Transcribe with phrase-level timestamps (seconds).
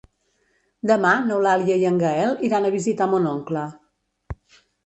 [0.91, 3.67] Demà n'Eulàlia i en Gaël iran a visitar mon oncle.